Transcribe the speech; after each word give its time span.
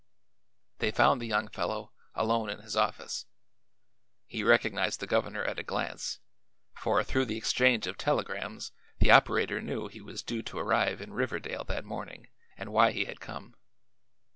They 0.79 0.89
found 0.89 1.21
the 1.21 1.27
young 1.27 1.47
fellow 1.47 1.91
alone 2.15 2.49
in 2.49 2.61
his 2.61 2.75
office. 2.75 3.27
He 4.25 4.43
recognized 4.43 4.99
the 4.99 5.05
governor 5.05 5.43
at 5.43 5.59
a 5.59 5.63
glance, 5.63 6.17
for 6.73 7.03
through 7.03 7.25
the 7.25 7.37
exchange 7.37 7.85
of 7.85 7.99
telegrams 7.99 8.71
the 8.97 9.11
operator 9.11 9.61
knew 9.61 9.89
he 9.89 10.01
was 10.01 10.23
due 10.23 10.41
to 10.41 10.57
arrive 10.57 11.01
in 11.01 11.13
Riverdale 11.13 11.65
that 11.65 11.85
morning 11.85 12.29
and 12.57 12.73
why 12.73 12.93
he 12.93 13.05
had 13.05 13.19
come. 13.19 13.53